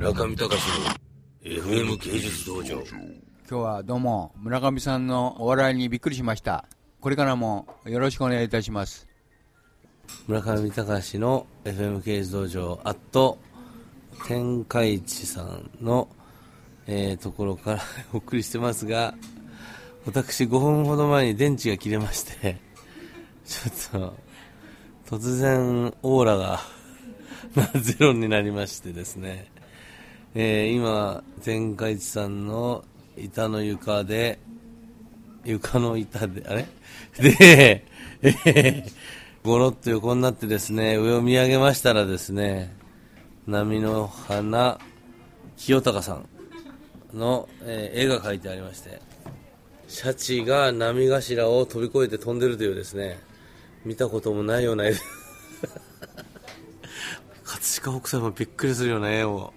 [0.00, 2.76] 村上隆の FM 芸術道場。
[2.76, 2.80] 今
[3.46, 6.64] 日はどうも村上さんのお笑いにびっくりしました。
[7.02, 9.06] これからもよろしくお願いいたします。
[10.26, 13.36] 村上隆の FM 芸術道場アット
[14.26, 16.08] 天下一さんの、
[16.86, 17.80] えーところから
[18.14, 19.12] お送りしてますが
[20.06, 22.56] 私5分ほど前に電池が切れまして
[23.44, 24.14] ちょっ
[25.10, 26.60] と突然オーラが
[27.82, 29.50] ゼロになりましてですね、
[30.34, 32.84] えー今天下一さんの
[33.16, 34.38] 板の床で
[35.44, 36.66] 床の板で、あれ？
[37.18, 37.84] で、
[38.22, 38.92] えー
[39.42, 42.76] ゴロッと横になってですね、上を見上げましたらですね、
[43.46, 44.78] 波の花
[45.56, 46.28] 清隆さん
[47.18, 49.00] の、えー絵が描いてありまして、
[49.88, 53.18] シャチが波頭を飛び越えて飛んでるというですね、
[53.84, 54.92] 見たこともないような絵
[57.42, 59.54] 葛飾北斎もびっくりするような絵を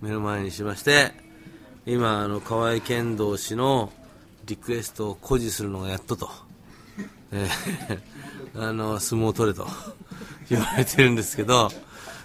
[0.00, 1.12] 目の前にしまして、
[1.86, 3.90] 今、あの、河合剣道氏の
[4.46, 6.30] リクエストを誇示するのがやっとと。
[7.32, 8.00] えー
[8.56, 9.66] あの、相撲取れと
[10.50, 11.70] 言われてるんですけど、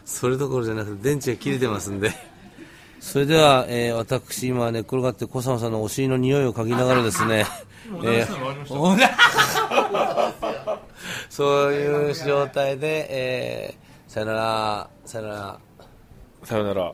[0.05, 2.11] それどころじゃなくて電池が切れてますんで、
[2.99, 7.45] それでは、えー私今寝っ転がって小沢さんのお尻の匂いを嗅ぎながらですね、
[8.03, 9.09] えーおな
[11.29, 15.59] そういう状態で、えーさよなら、さよなら。
[16.43, 16.93] さよなら。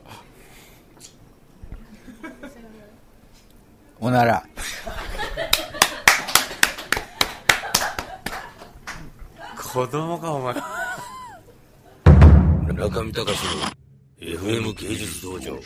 [4.02, 4.42] おなら
[9.72, 10.54] 子供か、お前。
[12.66, 13.26] 村上隆の
[14.18, 15.56] FM 芸術道場